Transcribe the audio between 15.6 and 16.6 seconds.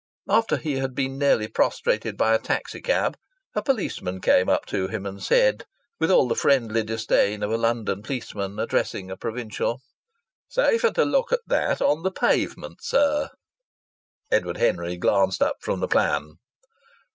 from the plan.